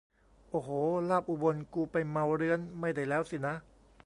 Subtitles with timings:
[0.51, 0.69] โอ้โห
[1.09, 3.55] ลาบอุบลกู ไปเมาเรื้อนไม่ได้แล้วสินะ